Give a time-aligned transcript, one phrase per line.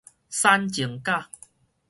[0.31, 1.29] 產前假